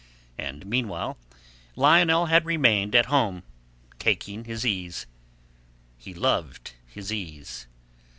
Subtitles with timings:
[0.39, 1.19] And meanwhile,
[1.75, 3.43] Lionel had remained at home
[3.99, 5.05] taking his ease.
[5.95, 7.67] He loved his ease.